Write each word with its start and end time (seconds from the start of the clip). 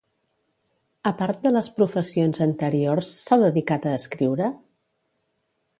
A 1.09 1.11
part 1.19 1.43
de 1.47 1.51
les 1.53 1.69
professions 1.81 2.41
anteriors 2.47 3.13
s'ha 3.27 3.41
dedicat 3.45 3.87
a 3.87 3.95
escriure? 4.01 4.51